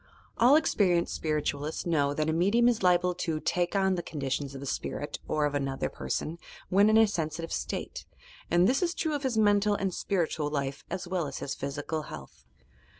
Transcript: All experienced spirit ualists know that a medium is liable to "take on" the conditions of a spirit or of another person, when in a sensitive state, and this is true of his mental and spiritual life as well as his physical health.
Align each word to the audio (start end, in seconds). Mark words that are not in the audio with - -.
All 0.39 0.55
experienced 0.55 1.13
spirit 1.13 1.45
ualists 1.49 1.85
know 1.85 2.11
that 2.15 2.27
a 2.27 2.33
medium 2.33 2.67
is 2.67 2.81
liable 2.81 3.13
to 3.13 3.39
"take 3.39 3.75
on" 3.75 3.93
the 3.93 4.01
conditions 4.01 4.55
of 4.55 4.61
a 4.63 4.65
spirit 4.65 5.19
or 5.27 5.45
of 5.45 5.53
another 5.53 5.89
person, 5.89 6.39
when 6.69 6.89
in 6.89 6.97
a 6.97 7.05
sensitive 7.05 7.53
state, 7.53 8.07
and 8.49 8.67
this 8.67 8.81
is 8.81 8.95
true 8.95 9.13
of 9.13 9.21
his 9.21 9.37
mental 9.37 9.75
and 9.75 9.93
spiritual 9.93 10.49
life 10.49 10.83
as 10.89 11.07
well 11.07 11.27
as 11.27 11.37
his 11.37 11.53
physical 11.53 12.01
health. 12.01 12.45